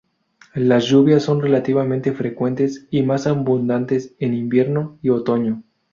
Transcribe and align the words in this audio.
Las 0.55 0.85
lluvias 0.85 1.21
son 1.21 1.43
relativamente 1.43 2.11
frecuentes 2.11 2.87
y 2.89 3.03
más 3.03 3.27
abundantes 3.27 4.15
en 4.17 4.33
invierno 4.33 4.97
y 5.03 5.09
otoño. 5.09 5.61